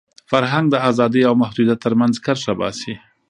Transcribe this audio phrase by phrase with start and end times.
[0.31, 2.93] فرهنګ د ازادۍ او محدودیت تر منځ کرښه باسي.